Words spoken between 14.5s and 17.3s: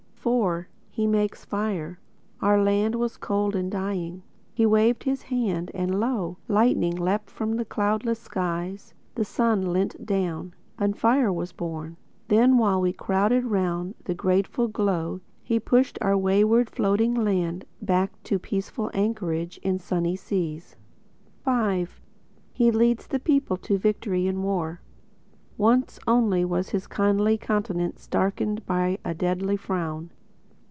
glow, pushed he Our wayward, floating